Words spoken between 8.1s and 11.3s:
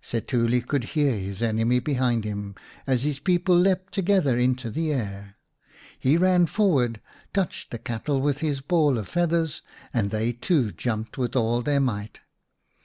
with his ball of feathers, and they too jumped